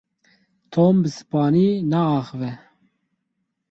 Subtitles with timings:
[0.73, 2.51] Tom bi Spanî naaxive.